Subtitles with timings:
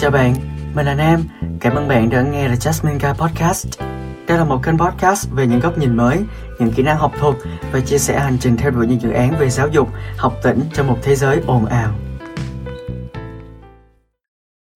[0.00, 0.34] Chào bạn,
[0.74, 1.20] mình là Nam.
[1.60, 3.80] Cảm ơn bạn đã nghe The Jasmine Guy Podcast.
[4.28, 6.18] Đây là một kênh podcast về những góc nhìn mới,
[6.58, 7.34] những kỹ năng học thuật
[7.72, 10.60] và chia sẻ hành trình theo đuổi những dự án về giáo dục, học tỉnh
[10.74, 11.94] trong một thế giới ồn ào.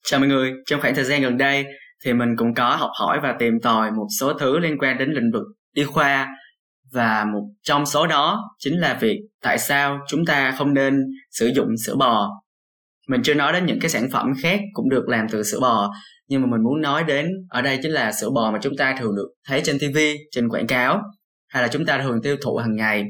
[0.05, 1.65] Chào mọi người, trong khoảng thời gian gần đây
[2.05, 5.09] thì mình cũng có học hỏi và tìm tòi một số thứ liên quan đến
[5.13, 6.29] lĩnh vực y khoa
[6.93, 10.95] và một trong số đó chính là việc tại sao chúng ta không nên
[11.31, 12.29] sử dụng sữa bò
[13.13, 15.91] mình chưa nói đến những cái sản phẩm khác cũng được làm từ sữa bò,
[16.29, 18.97] nhưng mà mình muốn nói đến ở đây chính là sữa bò mà chúng ta
[19.01, 19.99] thường được thấy trên tv
[20.31, 21.01] trên quảng cáo,
[21.49, 23.05] hay là chúng ta thường tiêu thụ hàng ngày.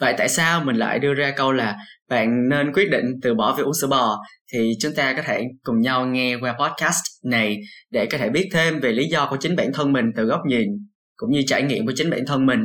[0.00, 1.76] Vậy tại sao mình lại đưa ra câu là
[2.08, 4.18] bạn nên quyết định từ bỏ việc uống sữa bò?
[4.52, 7.58] Thì chúng ta có thể cùng nhau nghe qua podcast này
[7.90, 10.40] để có thể biết thêm về lý do của chính bản thân mình từ góc
[10.46, 10.68] nhìn,
[11.16, 12.60] cũng như trải nghiệm của chính bản thân mình.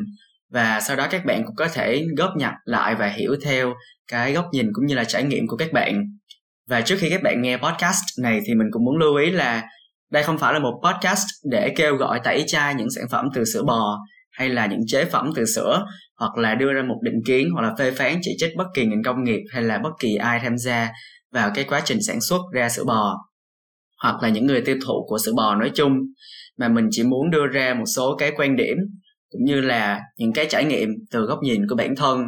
[0.52, 3.74] Và sau đó các bạn cũng có thể góp nhặt lại và hiểu theo
[4.12, 6.04] cái góc nhìn cũng như là trải nghiệm của các bạn
[6.68, 9.64] và trước khi các bạn nghe podcast này thì mình cũng muốn lưu ý là
[10.12, 13.46] đây không phải là một podcast để kêu gọi tẩy chay những sản phẩm từ
[13.46, 14.00] sữa bò
[14.32, 15.86] hay là những chế phẩm từ sữa,
[16.20, 18.86] hoặc là đưa ra một định kiến hoặc là phê phán chỉ trích bất kỳ
[18.86, 20.92] ngành công nghiệp hay là bất kỳ ai tham gia
[21.32, 23.18] vào cái quá trình sản xuất ra sữa bò,
[24.04, 25.94] hoặc là những người tiêu thụ của sữa bò nói chung.
[26.58, 28.78] Mà mình chỉ muốn đưa ra một số cái quan điểm
[29.32, 32.24] cũng như là những cái trải nghiệm từ góc nhìn của bản thân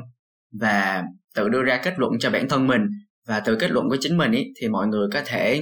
[0.60, 1.04] và
[1.36, 2.82] tự đưa ra kết luận cho bản thân mình
[3.28, 5.62] và từ kết luận của chính mình ý, thì mọi người có thể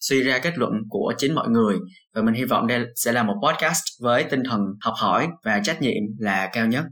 [0.00, 1.76] suy ra kết luận của chính mọi người.
[2.14, 5.60] Và mình hy vọng đây sẽ là một podcast với tinh thần học hỏi và
[5.64, 6.84] trách nhiệm là cao nhất.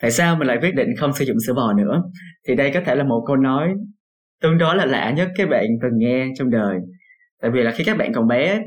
[0.00, 2.02] Tại sao mình lại quyết định không sử dụng sữa bò nữa?
[2.48, 3.74] Thì đây có thể là một câu nói
[4.42, 6.76] tương đối là lạ nhất các bạn từng nghe trong đời.
[7.42, 8.62] Tại vì là khi các bạn còn bé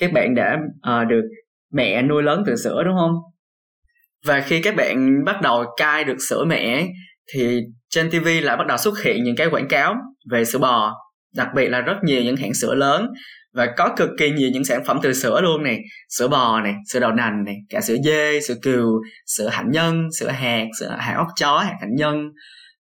[0.00, 0.58] các bạn đã
[0.90, 1.22] uh, được
[1.72, 3.12] mẹ nuôi lớn từ sữa đúng không?
[4.26, 6.86] Và khi các bạn bắt đầu cai được sữa mẹ,
[7.34, 9.94] thì trên TV lại bắt đầu xuất hiện những cái quảng cáo
[10.30, 10.94] về sữa bò.
[11.34, 13.06] Đặc biệt là rất nhiều những hãng sữa lớn
[13.54, 15.78] và có cực kỳ nhiều những sản phẩm từ sữa luôn này.
[16.08, 20.08] Sữa bò này, sữa đậu nành này, cả sữa dê, sữa cừu, sữa hạnh nhân,
[20.18, 22.16] sữa hạt sữa hạt ốc chó, hạt hạnh nhân.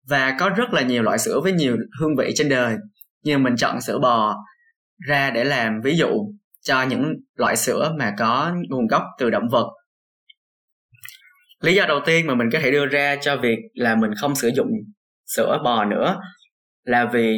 [0.09, 2.77] Và có rất là nhiều loại sữa với nhiều hương vị trên đời.
[3.25, 4.35] Nhưng mình chọn sữa bò
[5.09, 6.09] ra để làm ví dụ
[6.63, 9.67] cho những loại sữa mà có nguồn gốc từ động vật
[11.63, 14.35] lý do đầu tiên mà mình có thể đưa ra cho việc là mình không
[14.35, 14.69] sử dụng
[15.37, 16.21] sữa bò nữa
[16.85, 17.37] là vì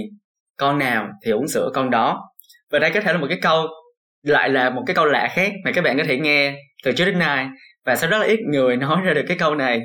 [0.58, 2.20] con nào thì uống sữa con đó.
[2.70, 3.66] Và đây có thể là một cái câu
[4.22, 7.04] lại là một cái câu lạ khác mà các bạn có thể nghe từ trước
[7.04, 7.48] đến nay
[7.86, 9.80] và sẽ rất là ít người nói ra được cái câu này.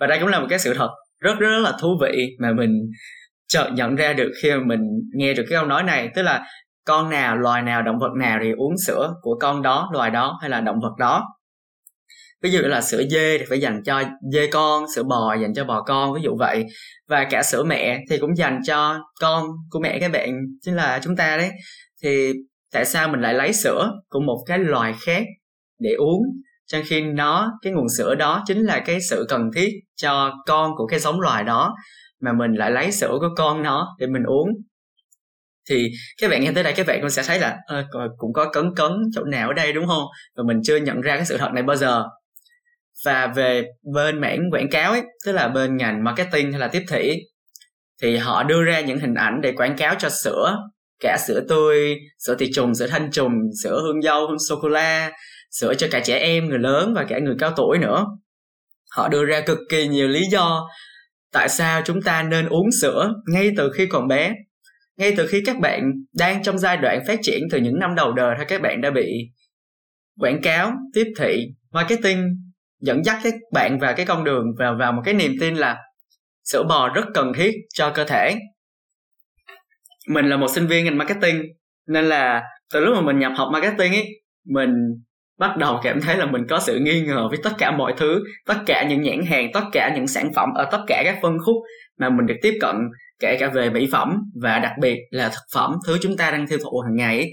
[0.00, 0.90] Và đây cũng là một cái sự thật
[1.20, 2.70] rất, rất là thú vị mà mình
[3.48, 4.80] chợt nhận ra được khi mà mình
[5.16, 6.08] nghe được cái câu nói này.
[6.14, 6.44] Tức là
[6.86, 10.38] con nào loài nào động vật nào thì uống sữa của con đó loài đó
[10.40, 11.24] hay là động vật đó
[12.44, 15.64] ví dụ là sữa dê thì phải dành cho dê con sữa bò dành cho
[15.64, 16.64] bò con ví dụ vậy.
[17.08, 20.30] Và cả sữa mẹ thì cũng dành cho con của mẹ các bạn.
[20.60, 21.50] Chính là chúng ta đấy.
[22.02, 22.32] Thì
[22.72, 25.24] tại sao mình lại lấy sữa của một cái loài khác
[25.78, 26.22] để uống?
[26.66, 30.72] Trong khi nó cái nguồn sữa đó chính là cái sự cần thiết cho con
[30.76, 31.74] của cái giống loài đó
[32.20, 34.48] mà mình lại lấy sữa của con nó để mình uống.
[35.70, 35.88] Thì
[36.20, 37.84] các bạn nghe tới đây các bạn cũng sẽ thấy là à,
[38.16, 40.04] cũng có cấn cấn chỗ nào ở đây đúng không?
[40.36, 42.04] Và mình chưa nhận ra cái sự thật này bao giờ
[43.04, 46.82] và về bên mảng quảng cáo ấy, tức là bên ngành marketing hay là tiếp
[46.88, 47.22] thị,
[48.02, 50.56] thì họ đưa ra những hình ảnh để quảng cáo cho sữa,
[51.00, 53.32] cả sữa tươi, sữa tiệt trùng, sữa thanh trùng,
[53.62, 55.12] sữa hương dâu, hương sô cô la,
[55.50, 58.06] sữa cho cả trẻ em, người lớn và cả người cao tuổi nữa.
[58.90, 60.68] Họ đưa ra cực kỳ nhiều lý do
[61.32, 64.32] tại sao chúng ta nên uống sữa ngay từ khi còn bé,
[64.96, 68.12] ngay từ khi các bạn đang trong giai đoạn phát triển từ những năm đầu
[68.12, 69.30] đời thôi các bạn đã bị
[70.18, 72.36] quảng cáo, tiếp thị, marketing
[72.84, 75.76] dẫn dắt các bạn vào cái con đường, vào vào một cái niềm tin là
[76.44, 78.34] sữa bò rất cần thiết cho cơ thể
[80.08, 81.42] mình là một sinh viên ngành marketing,
[81.86, 82.42] nên là
[82.72, 84.08] từ lúc mà mình nhập học marketing ấy,
[84.44, 84.70] mình
[85.38, 88.24] bắt đầu cảm thấy là mình có sự nghi ngờ với tất cả mọi thứ,
[88.46, 91.36] tất cả những nhãn hàng, tất cả những sản phẩm ở tất cả các phân
[91.46, 91.56] khúc
[91.98, 92.76] mà mình được tiếp cận,
[93.18, 96.46] kể cả về mỹ phẩm và đặc biệt là thực phẩm, thứ chúng ta đang
[96.46, 97.30] tiêu thụ hàng ngày ấy.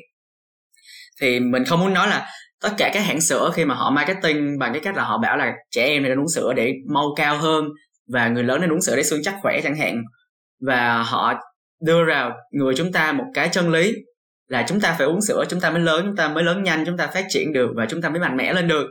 [1.21, 2.27] thì mình không muốn nói là
[2.61, 5.37] tất cả các hãng sữa khi mà họ marketing bằng cái cách là họ bảo
[5.37, 7.65] là trẻ em nên uống sữa để mau cao hơn
[8.13, 10.01] và người lớn nên uống sữa để xương chắc khỏe chẳng hạn.
[10.67, 11.33] Và họ
[11.81, 13.93] đưa ra người chúng ta một cái chân lý
[14.47, 16.85] là chúng ta phải uống sữa, chúng ta mới lớn, chúng ta mới lớn nhanh,
[16.85, 18.87] chúng ta phát triển được và chúng ta mới mạnh mẽ lên được.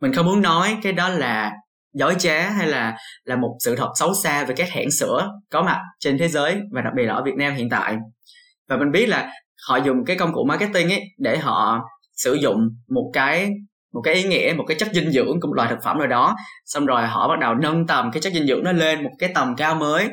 [0.00, 1.52] Mình không muốn nói cái đó là
[1.94, 5.62] dối trá hay là là một sự thật xấu xa về các hãng sữa có
[5.62, 7.96] mặt trên thế giới và đặc biệt là ở Việt Nam hiện tại.
[8.68, 9.30] Và mình biết là
[9.68, 11.80] họ dùng cái công cụ marketing ấy để họ
[12.16, 13.50] sử dụng một cái
[13.92, 16.06] một cái ý nghĩa, một cái chất dinh dưỡng của một loại thực phẩm nào
[16.06, 16.36] đó.
[16.64, 19.30] Xong rồi họ bắt đầu nâng tầm cái chất dinh dưỡng nó lên một cái
[19.34, 20.08] tầm cao mới.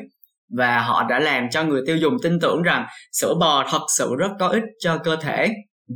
[0.56, 4.14] Và họ đã làm cho người tiêu dùng tin tưởng rằng sữa bò thật sự
[4.18, 5.48] rất có ích cho cơ thể.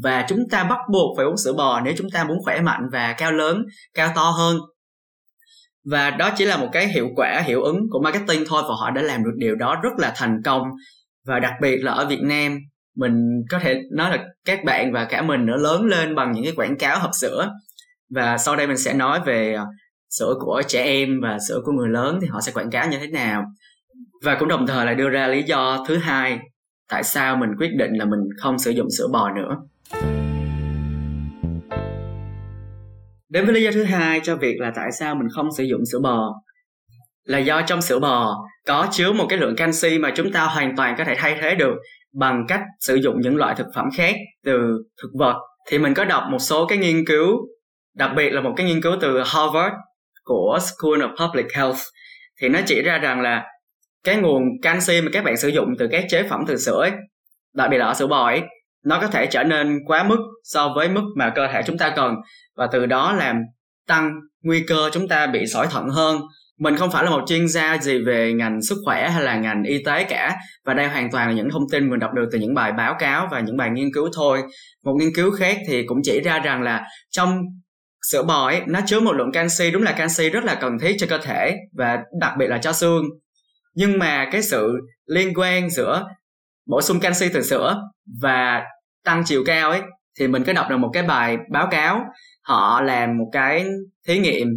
[0.03, 2.83] Và chúng ta bắt buộc phải uống sữa bò nếu chúng ta muốn khỏe mạnh
[2.93, 3.63] và cao lớn,
[3.95, 4.59] cao to hơn.
[5.85, 8.91] Và đó chỉ là một cái hiệu quả, hiệu ứng của marketing thôi và họ
[8.91, 10.63] đã làm được điều đó rất là thành công.
[11.27, 12.59] Và đặc biệt là ở Việt Nam
[12.97, 16.45] mình có thể nói là các bạn và cả mình nữa lớn lên bằng những
[16.45, 17.51] cái quảng cáo hộp sữa.
[18.11, 19.65] Và sau đây mình sẽ nói về ờ,
[20.11, 22.99] sữa của trẻ em và sữa của người lớn thì họ sẽ quảng cáo như
[22.99, 23.45] thế nào.
[24.23, 26.39] Và cũng đồng thời là đưa ra lý do thứ hai
[26.89, 29.57] tại sao mình quyết định là mình không sử dụng sữa bò nữa.
[33.29, 35.81] Đến với lý do thứ hai cho việc là tại sao mình không sử dụng
[35.93, 36.35] sữa bò
[37.25, 38.37] là do trong sữa bò
[38.67, 41.55] có chứa một cái lượng canxi mà chúng ta hoàn toàn có thể thay thế
[41.55, 41.75] được
[42.15, 44.15] bằng cách sử dụng những loại thực phẩm khác
[44.45, 45.37] từ thực vật.
[45.69, 47.37] Thì mình có đọc một số cái nghiên cứu
[47.95, 49.75] đặc biệt là một cái nghiên cứu từ Harvard
[50.25, 51.79] của School of Public Health.
[52.41, 53.45] Thì nó chỉ ra rằng là
[54.05, 56.93] cái nguồn canxi mà các bạn sử dụng từ các chế phẩm từ sữa ấy,
[57.55, 58.43] đặc biệt là ở sữa bò ấy,
[58.85, 61.93] nó có thể trở nên quá mức so với mức mà cơ thể chúng ta
[61.97, 62.15] cần.
[62.57, 63.41] Và từ đó làm
[63.87, 64.13] tăng
[64.43, 66.21] nguy cơ chúng ta bị sỏi thận hơn
[66.59, 69.63] mình không phải là một chuyên gia gì về ngành sức khỏe hay là ngành
[69.63, 70.37] y tế cả.
[70.65, 72.97] Và đây hoàn toàn là những thông tin mình đọc được từ những bài báo
[72.99, 74.43] cáo và những bài nghiên cứu thôi.
[74.85, 77.43] Một nghiên cứu khác thì cũng chỉ ra rằng là trong
[78.11, 80.97] sữa bò ấy, nó chứa một lượng canxi, đúng là canxi rất là cần thiết
[80.99, 83.05] cho cơ thể và đặc biệt là cho xương.
[83.75, 84.73] Nhưng mà cái sự
[85.07, 86.07] liên quan giữa
[86.67, 87.77] bổ sung canxi từ sữa
[88.23, 88.63] và
[89.05, 89.81] tăng chiều cao ấy,
[90.19, 92.01] thì mình có đọc được một cái bài báo cáo,
[92.43, 93.67] họ làm một cái
[94.07, 94.49] thí nghiệm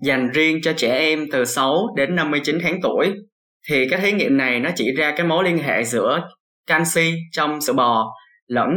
[0.00, 3.14] dành riêng cho trẻ em từ 6 đến 59 tháng tuổi,
[3.68, 6.28] thì cái thí nghiệm này nó chỉ ra cái mối liên hệ giữa
[6.66, 8.06] canxi trong sữa bò
[8.46, 8.68] lẫn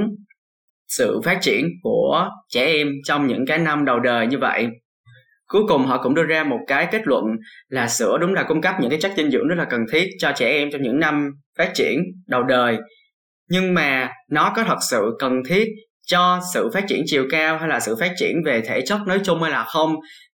[0.88, 4.68] sự phát triển của trẻ em trong những cái năm đầu đời như vậy.
[5.48, 7.24] Cuối cùng họ cũng đưa ra một cái kết luận
[7.68, 10.10] là sữa đúng là cung cấp những cái chất dinh dưỡng rất là cần thiết
[10.20, 12.78] cho trẻ em trong những năm phát triển đầu đời.
[13.50, 15.68] Nhưng mà nó có thật sự cần thiết
[16.08, 19.20] cho sự phát triển chiều cao hay là sự phát triển về thể chất nói
[19.24, 19.96] chung hay là không?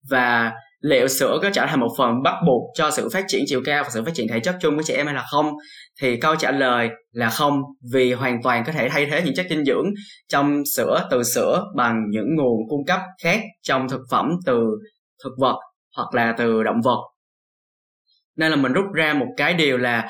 [0.09, 0.51] Và
[0.81, 3.83] liệu sữa có trở thành một phần bắt buộc cho sự phát triển chiều cao
[3.83, 5.53] và sự phát triển thể chất chung của trẻ em hay là không?
[6.01, 7.61] Thì câu trả lời là không,
[7.93, 9.85] vì hoàn toàn có thể thay thế những chất dinh dưỡng
[10.29, 14.63] trong sữa, từ sữa bằng những nguồn cung cấp khác trong thực phẩm từ
[15.23, 15.55] thực vật
[15.97, 16.99] hoặc là từ động vật.
[18.35, 20.09] Nên là mình rút ra một cái điều là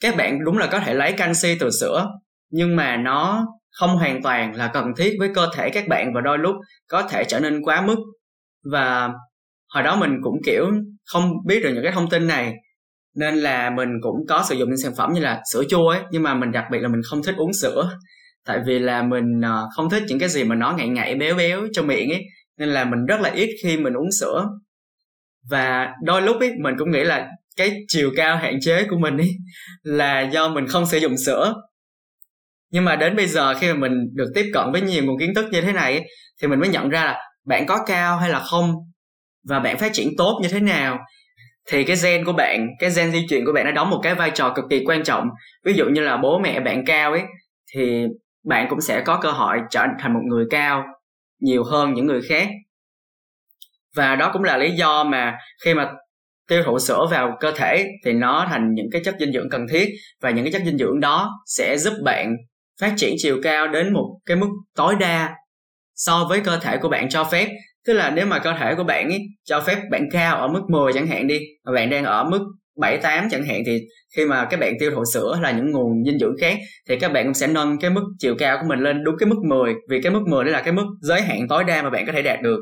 [0.00, 2.06] các bạn đúng là có thể lấy canxi từ sữa,
[2.50, 6.20] nhưng mà nó không hoàn toàn là cần thiết với cơ thể các bạn và
[6.20, 6.56] đôi lúc
[6.88, 7.96] có thể trở nên quá mức.
[8.72, 9.10] Và
[9.74, 10.70] hồi đó mình cũng kiểu
[11.04, 12.52] không biết được những cái thông tin này
[13.16, 16.00] nên là mình cũng có sử dụng những sản phẩm như là sữa chua ấy
[16.10, 17.90] nhưng mà mình đặc biệt là mình không thích uống sữa
[18.46, 21.34] tại vì là mình ờ, không thích những cái gì mà nó ngậy ngậy béo
[21.34, 22.24] béo trong miệng ấy
[22.58, 24.44] nên là mình rất là ít khi mình uống sữa.
[25.50, 29.16] Và đôi lúc ấy mình cũng nghĩ là cái chiều cao hạn chế của mình
[29.16, 29.30] ấy
[29.82, 31.54] là do mình không sử dụng sữa.
[32.70, 35.34] Nhưng mà đến bây giờ khi mà mình được tiếp cận với nhiều nguồn kiến
[35.34, 36.08] thức như thế này ấy,
[36.42, 38.74] thì mình mới nhận ra là bạn có cao hay là không
[39.48, 40.98] và bạn phát triển tốt như thế nào,
[41.70, 44.14] thì cái gen của bạn, cái gen di truyền của bạn nó đóng một cái
[44.14, 45.28] vai trò cực kỳ quan trọng.
[45.64, 47.22] Ví dụ như là bố mẹ bạn cao ấy,
[47.74, 48.04] thì
[48.44, 50.84] bạn cũng sẽ có cơ hội trở thành một người cao
[51.40, 52.48] nhiều hơn những người khác.
[53.96, 55.92] Và đó cũng là lý do mà khi mà
[56.48, 59.66] tiêu thụ sữa vào cơ thể thì nó thành những cái chất dinh dưỡng cần
[59.72, 59.88] thiết,
[60.22, 62.34] và những cái chất dinh dưỡng đó sẽ giúp bạn
[62.80, 65.34] phát triển chiều cao đến một cái mức tối đa
[65.94, 67.48] so với cơ thể của bạn cho phép
[67.86, 70.62] tức là nếu mà cơ thể của bạn ấy cho phép bạn cao ở mức
[70.68, 72.40] 10 chẳng hạn đi mà bạn đang ở mức
[72.80, 73.80] 7 8 chẳng hạn thì
[74.16, 76.58] khi mà các bạn tiêu thụ sữa là những nguồn dinh dưỡng khác
[76.88, 79.28] thì các bạn cũng sẽ nâng cái mức chiều cao của mình lên đúng cái
[79.28, 81.90] mức 10 vì cái mức 10 đó là cái mức giới hạn tối đa mà
[81.90, 82.60] bạn có thể đạt được.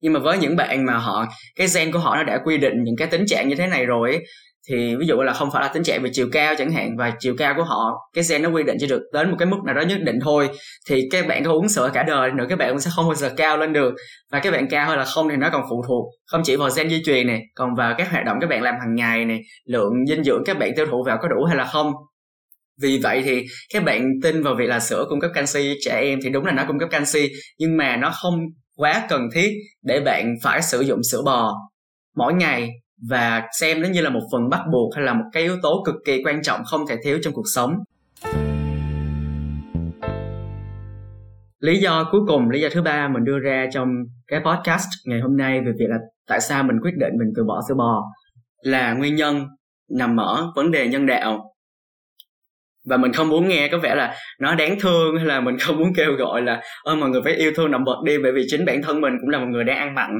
[0.00, 1.26] Nhưng mà với những bạn mà họ
[1.56, 3.86] cái gen của họ nó đã quy định những cái tính trạng như thế này
[3.86, 4.24] rồi ấy,
[4.70, 7.12] thì ví dụ là không phải là tính trẻ về chiều cao chẳng hạn, và
[7.18, 9.56] chiều cao của họ, cái gen nó quy định chỉ được đến một cái mức
[9.66, 10.48] nào đó nhất định thôi,
[10.88, 13.14] thì các bạn có uống sữa cả đời nữa, các bạn cũng sẽ không bao
[13.14, 13.94] giờ cao lên được.
[14.32, 16.70] Và các bạn cao hay là không thì nó còn phụ thuộc không chỉ vào
[16.76, 19.40] gen di truyền này còn vào các hoạt động các bạn làm hàng ngày này
[19.66, 21.92] lượng dinh dưỡng các bạn tiêu thụ vào có đủ hay là không.
[22.82, 23.44] Vì vậy thì
[23.74, 26.52] các bạn tin vào việc là sữa cung cấp canxi, trẻ em thì đúng là
[26.52, 28.40] nó cung cấp canxi, nhưng mà nó không
[28.76, 29.50] quá cần thiết
[29.82, 31.52] để bạn phải sử dụng sữa bò
[32.16, 32.70] mỗi ngày
[33.08, 35.82] và xem nó như là một phần bắt buộc hay là một cái yếu tố
[35.86, 37.74] cực kỳ quan trọng không thể thiếu trong cuộc sống.
[41.60, 43.88] Lý do cuối cùng, lý do thứ ba mình đưa ra trong
[44.26, 45.96] cái podcast ngày hôm nay về việc là
[46.28, 48.02] tại sao mình quyết định mình từ bỏ sữa bò
[48.62, 49.46] là nguyên nhân
[49.90, 51.52] nằm ở vấn đề nhân đạo.
[52.88, 55.76] Và mình không muốn nghe có vẻ là nó đáng thương hay là mình không
[55.76, 58.44] muốn kêu gọi là, ơ, mọi người phải yêu thương động vật đi, bởi vì
[58.48, 60.10] chính bản thân mình cũng là một người đang ăn mặn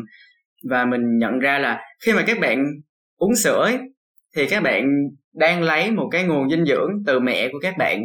[0.71, 2.65] và mình nhận ra là khi mà các bạn
[3.17, 3.79] uống sữa ấy,
[4.37, 4.85] thì các bạn
[5.35, 8.01] đang lấy một cái nguồn dinh dưỡng từ mẹ của các bạn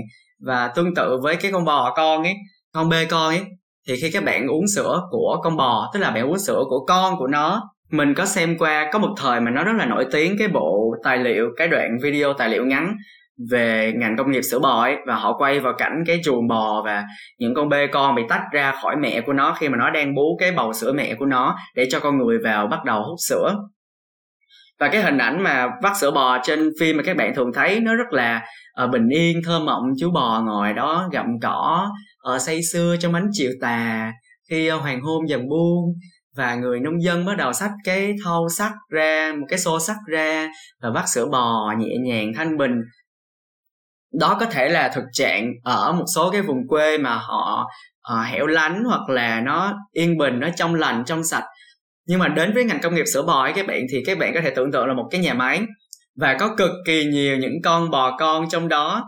[0.45, 2.33] và tương tự với cái con bò con ấy
[2.73, 3.41] con bê con ấy
[3.87, 6.85] thì khi các bạn uống sữa của con bò tức là bạn uống sữa của
[6.85, 10.05] con của nó mình có xem qua có một thời mà nó rất là nổi
[10.11, 12.95] tiếng cái bộ tài liệu cái đoạn video tài liệu ngắn
[13.49, 16.81] về ngành công nghiệp sữa bò ấy và họ quay vào cảnh cái chuồng bò
[16.85, 17.03] và
[17.39, 20.15] những con bê con bị tách ra khỏi mẹ của nó khi mà nó đang
[20.15, 23.17] bú cái bầu sữa mẹ của nó để cho con người vào bắt đầu hút
[23.27, 23.55] sữa.
[24.79, 27.79] Và cái hình ảnh mà vắt sữa bò trên phim mà các bạn thường thấy
[27.79, 28.41] nó rất là
[28.83, 31.89] uh, bình yên thơ mộng chú bò ngồi đó gặm cỏ
[32.35, 34.11] uh, say sưa trong ánh chiều tà
[34.49, 35.93] khi uh, hoàng hôn dần buông.
[36.37, 39.95] Và người nông dân bắt đầu xách cái thau sắt ra một cái xô sắt
[40.07, 40.49] ra
[40.81, 42.71] và vắt sữa bò nhẹ nhàng thanh bình
[44.19, 47.67] đó có thể là thực trạng ở một số cái vùng quê mà họ
[48.13, 51.43] uh, hẻo lánh hoặc là nó yên bình nó trong lành trong sạch.
[52.07, 54.33] Nhưng mà đến với ngành công nghiệp sữa bò ấy các bạn thì các bạn
[54.33, 55.61] có thể tưởng tượng là một cái nhà máy
[56.15, 59.03] và có cực kỳ nhiều những con bò con trong đó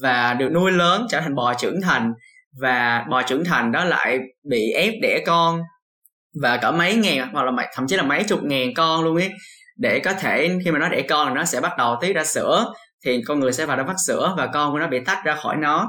[0.00, 2.12] và được nuôi lớn trở thành bò trưởng thành
[2.60, 4.18] và bò trưởng thành đó lại
[4.50, 5.60] bị ép đẻ con
[6.42, 9.30] và cỡ mấy ngàn hoặc là thậm chí là mấy chục ngàn con luôn ấy.
[9.76, 12.72] Để có thể khi mà nó đẻ con nó sẽ bắt đầu tiết ra sữa
[13.04, 15.34] thì con người sẽ vào đó vắt sữa và con của nó bị tách ra
[15.34, 15.88] khỏi nó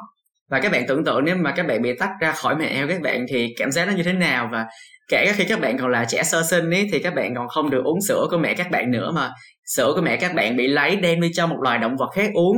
[0.49, 2.87] và các bạn tưởng tượng nếu mà các bạn bị tách ra khỏi mẹ eo
[2.87, 4.65] các bạn thì cảm giác nó như thế nào và
[5.09, 7.69] kể khi các bạn còn là trẻ sơ sinh ấy thì các bạn còn không
[7.69, 9.31] được uống sữa của mẹ các bạn nữa mà
[9.65, 12.31] sữa của mẹ các bạn bị lấy đem đi cho một loài động vật khác
[12.33, 12.57] uống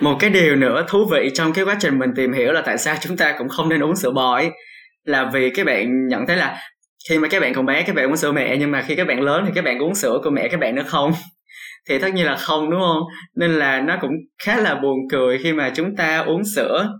[0.00, 2.78] một cái điều nữa thú vị trong cái quá trình mình tìm hiểu là tại
[2.78, 4.50] sao chúng ta cũng không nên uống sữa bò ấy
[5.04, 6.58] là vì các bạn nhận thấy là
[7.08, 9.06] khi mà các bạn còn bé các bạn uống sữa mẹ nhưng mà khi các
[9.06, 11.12] bạn lớn thì các bạn uống sữa của mẹ các bạn nữa không
[11.88, 13.02] thì tất nhiên là không đúng không?
[13.36, 14.10] Nên là nó cũng
[14.44, 16.92] khá là buồn cười khi mà chúng ta uống sữa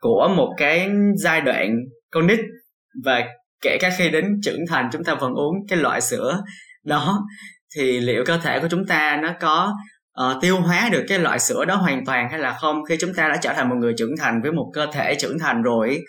[0.00, 1.76] của một cái giai đoạn
[2.10, 2.40] con nít
[3.04, 3.24] và
[3.62, 6.42] kể cả khi đến trưởng thành chúng ta vẫn uống cái loại sữa
[6.84, 7.18] đó.
[7.76, 9.74] Thì liệu cơ thể của chúng ta nó có
[10.20, 12.84] uh, tiêu hóa được cái loại sữa đó hoàn toàn hay là không?
[12.84, 15.38] Khi chúng ta đã trở thành một người trưởng thành với một cơ thể trưởng
[15.38, 16.00] thành rồi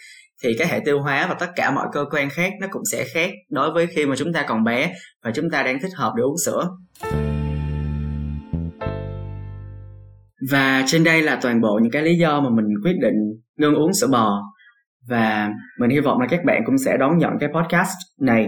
[0.44, 3.06] thì cái hệ tiêu hóa và tất cả mọi cơ quan khác nó cũng sẽ
[3.13, 6.13] khác đối với khi mà chúng ta còn bé và chúng ta đang thích hợp
[6.18, 6.70] để uống sữa.
[10.52, 13.16] Và trên đây là toàn bộ những cái lý do mà mình quyết định
[13.58, 14.42] ngưng uống sữa bò.
[15.10, 18.48] Và mình hy vọng là các bạn cũng sẽ đón nhận cái podcast này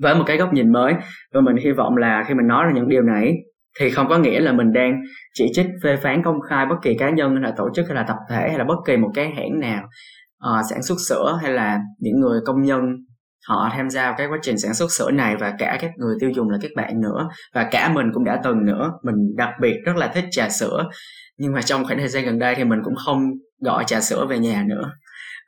[0.00, 0.94] với một cái góc nhìn mới.
[1.34, 3.34] Và mình hy vọng là khi mình nói ra những điều này
[3.80, 5.00] thì không có nghĩa là mình đang
[5.34, 7.94] chỉ trích phê phán công khai bất kỳ cá nhân hay là tổ chức hay
[7.94, 9.82] là tập thể hay là bất kỳ một cái hãng nào
[10.44, 12.80] uh, sản xuất sữa hay là những người công nhân
[13.48, 16.16] họ tham gia vào cái quá trình sản xuất sữa này và cả các người
[16.20, 17.28] tiêu dùng là các bạn nữa.
[17.54, 18.92] Và cả mình cũng đã từng nữa.
[19.02, 20.88] Mình đặc biệt rất là thích trà sữa.
[21.38, 23.20] Nhưng mà trong khoảng thời gian gần đây thì mình cũng không
[23.60, 24.90] gọi trà sữa về nhà nữa.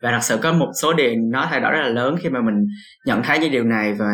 [0.03, 2.41] Và thật sự có một số điều nó thay đổi rất là lớn khi mà
[2.41, 2.67] mình
[3.07, 3.95] nhận thấy những điều này.
[3.95, 4.07] Và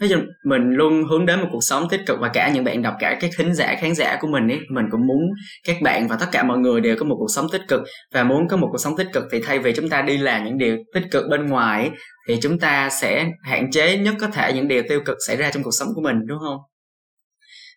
[0.00, 2.82] nói chung mình luôn hướng đến một cuộc sống tích cực và cả những bạn
[2.82, 5.20] đọc cả các thính giả khán giả của mình ấy mình cũng muốn
[5.66, 7.80] các bạn và tất cả mọi người đều có một cuộc sống tích cực.
[8.14, 10.44] Và muốn có một cuộc sống tích cực thì thay vì chúng ta đi làm
[10.44, 11.90] những điều tích cực bên ngoài ấy,
[12.28, 15.50] thì chúng ta sẽ hạn chế nhất có thể những điều tiêu cực xảy ra
[15.50, 16.58] trong cuộc sống của mình đúng không?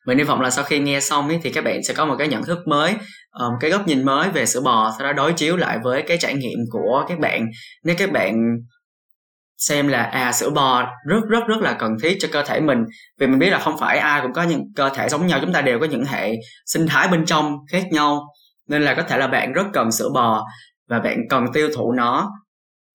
[0.08, 2.16] Mình hy vọng là sau khi nghe xong ấy, thì các bạn sẽ có một
[2.20, 2.94] cái nhận thức mới
[3.32, 6.02] ờ, một cái góc nhìn mới về sữa bò sau đó đối chiếu lại với
[6.08, 7.46] cái trải nghiệm của các bạn.
[7.84, 8.58] Nếu các bạn
[9.68, 12.80] xem là à sữa bò rất rất rất là cần thiết cho cơ thể mình.
[13.20, 15.54] Vì mình biết là không phải ai cũng có những cơ thể giống nhau, chúng
[15.54, 16.34] ta đều có những hệ
[16.66, 18.22] sinh thái bên trong khác nhau.
[18.70, 20.46] Nên là có thể là bạn rất cần sữa bò
[20.90, 22.32] và bạn cần tiêu thụ nó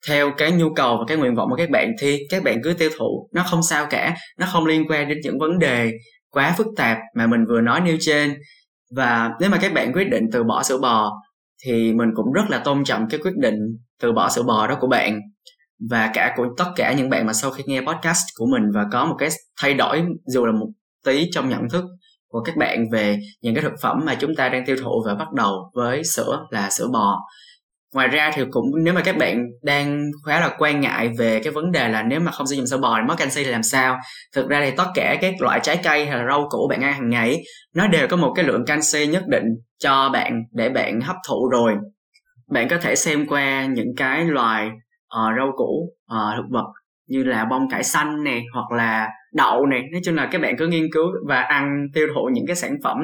[0.09, 2.73] theo cái nhu cầu và cái nguyện vọng của các bạn thì các bạn cứ
[2.73, 3.29] tiêu thụ.
[3.33, 5.93] Nó không sao cả, nó không liên quan đến những vấn đề
[6.31, 8.37] quá phức tạp mà mình vừa nói nêu trên.
[8.97, 11.13] Và nếu mà các bạn quyết định từ bỏ sữa bò
[11.65, 13.59] thì mình cũng rất là tôn trọng cái quyết định
[14.01, 15.21] từ bỏ sữa bò đó của bạn
[15.91, 18.85] và cả của tất cả những bạn mà sau khi nghe podcast của mình và
[18.93, 19.29] có một cái
[19.61, 20.69] thay đổi, dù là một
[21.05, 21.85] tí trong nhận thức
[22.29, 25.15] của các bạn về những cái thực phẩm mà chúng ta đang tiêu thụ và
[25.15, 27.19] bắt đầu với sữa là sữa bò.
[27.95, 31.53] Ngoài ra thì cũng nếu mà các bạn đang khá là quan ngại về cái
[31.53, 33.63] vấn đề là nếu mà không sử dụng sữa bò thì mất canxi thì làm
[33.63, 33.99] sao?
[34.35, 36.93] Thực ra thì tất cả các loại trái cây hay là rau củ bạn ăn
[36.93, 37.43] hàng ngày,
[37.75, 39.45] nó đều có một cái lượng canxi nhất định
[39.79, 41.75] cho bạn để bạn hấp thụ rồi.
[42.51, 44.71] Bạn có thể xem qua những cái loài
[45.17, 46.73] uh, rau củ uh, thực vật
[47.09, 49.77] như là bông cải xanh nè hoặc là đậu nè.
[49.93, 52.77] Nói chung là các bạn cứ nghiên cứu và ăn tiêu thụ những cái sản
[52.85, 52.97] phẩm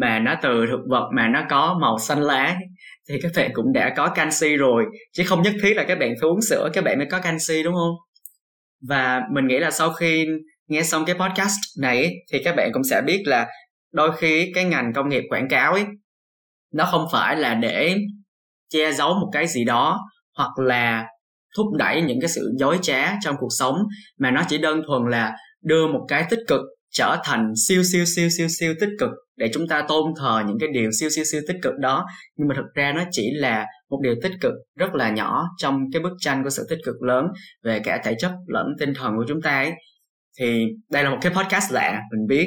[0.00, 2.56] mà nó từ thực vật mà nó có màu xanh lá
[3.08, 4.84] thì các bạn cũng đã có canxi rồi.
[5.12, 7.62] Chứ không nhất thiết là các bạn phải uống sữa các bạn mới có canxi
[7.62, 7.94] đúng không?
[8.88, 10.26] Và mình nghĩ là sau khi
[10.68, 13.46] nghe xong cái podcast này thì các bạn cũng sẽ biết là
[13.92, 15.84] đôi khi cái ngành công nghiệp quảng cáo ấy
[16.74, 17.96] nó không phải là để
[18.70, 20.00] che giấu một cái gì đó
[20.36, 21.06] hoặc là
[21.56, 23.76] thúc đẩy những cái sự dối trá trong cuộc sống,
[24.18, 25.32] mà nó chỉ đơn thuần là
[25.62, 26.60] đưa một cái tích cực
[26.90, 30.58] trở thành siêu siêu siêu siêu siêu tích cực để chúng ta tôn thờ những
[30.60, 32.06] cái điều siêu siêu siêu tích cực đó.
[32.36, 35.80] Nhưng mà thực ra nó chỉ là một điều tích cực rất là nhỏ trong
[35.92, 37.26] cái bức tranh của sự tích cực lớn
[37.64, 39.72] về cả thể chất lẫn tinh thần của chúng ta ấy.
[40.38, 42.46] Thì đây là một cái podcast lạ, mình biết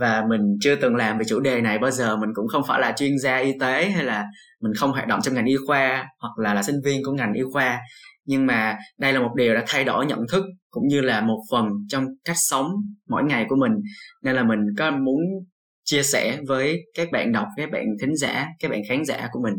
[0.00, 2.80] và mình chưa từng làm về chủ đề này bao giờ, mình cũng không phải
[2.80, 4.24] là chuyên gia y tế hay là
[4.60, 7.32] mình không hoạt động trong ngành y khoa hoặc là là sinh viên của ngành
[7.32, 7.80] y khoa.
[8.24, 11.38] Nhưng mà đây là một điều đã thay đổi nhận thức cũng như là một
[11.50, 12.66] phần trong cách sống
[13.08, 13.72] mỗi ngày của mình.
[14.22, 15.20] Nên là mình có muốn
[15.84, 19.40] chia sẻ với các bạn đọc, các bạn thính giả, các bạn khán giả của
[19.42, 19.54] mình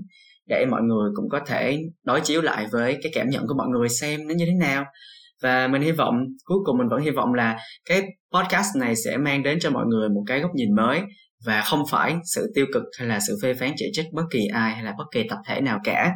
[0.47, 3.67] để mọi người cũng có thể đối chiếu lại với cái cảm nhận của mọi
[3.67, 4.85] người xem nó như thế nào
[5.41, 8.01] và mình hy vọng, cuối cùng mình vẫn hy vọng là cái
[8.33, 11.01] podcast này sẽ mang đến cho mọi người một cái góc nhìn mới
[11.45, 14.39] và không phải sự tiêu cực hay là sự phê phán chỉ trích bất kỳ
[14.53, 16.11] ai hay là bất kỳ tập thể nào cả.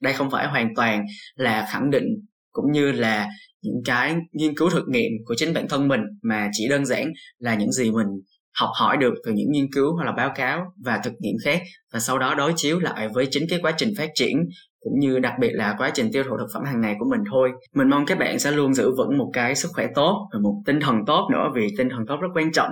[0.00, 2.04] Đây không phải hoàn toàn là khẳng định
[2.52, 3.28] cũng như là
[3.62, 7.12] những cái nghiên cứu thực nghiệm của chính bản thân mình mà chỉ đơn giản
[7.38, 8.06] là những gì mình
[8.54, 11.62] học hỏi được từ những nghiên cứu hoặc là báo cáo và thực nghiệm khác
[11.92, 14.36] và sau đó đối chiếu lại với chính cái quá trình phát triển
[14.82, 17.20] cũng như đặc biệt là quá trình tiêu thụ thực phẩm hàng ngày của mình
[17.30, 17.50] thôi.
[17.74, 20.62] Mình mong các bạn sẽ luôn giữ vững một cái sức khỏe tốt và một
[20.66, 22.70] tinh thần tốt nữa vì tinh thần tốt rất quan trọng,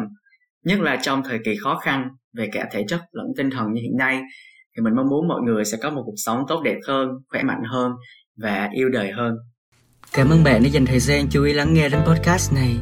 [0.64, 3.82] nhất là trong thời kỳ khó khăn về cả thể chất lẫn tinh thần như
[3.82, 4.20] hiện nay.
[4.76, 7.42] Thì mình mong muốn mọi người sẽ có một cuộc sống tốt đẹp hơn, khỏe
[7.42, 7.92] mạnh hơn
[8.42, 9.34] và yêu đời hơn.
[10.12, 12.76] Cảm ơn bạn đã dành thời gian chú ý lắng nghe đến podcast này.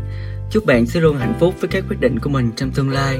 [0.50, 3.18] Chúc bạn sẽ luôn hạnh phúc với các quyết định của mình trong tương lai.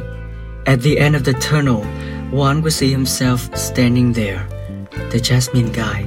[0.64, 1.84] At the end of the tunnel,
[2.32, 4.57] one will see himself standing there.
[5.10, 6.06] The jasmine guy